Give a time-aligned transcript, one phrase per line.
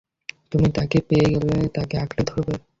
[0.51, 2.53] তুমি তাকে পেয়ে গেলে তাঁকে আঁকড়ে ধরবে।